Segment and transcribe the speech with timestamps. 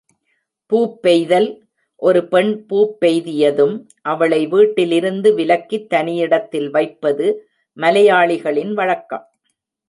[0.71, 1.49] பூப்பெய்தல்
[1.95, 3.75] ஒரு பெண் பூப்பெய்தியதும்,
[4.01, 7.49] அவளை வீட்டிலிருந்து விலக்கித் தனியிடத்தில் வைப்பது
[7.77, 9.25] மலையாளிகளின் வழக்கம்.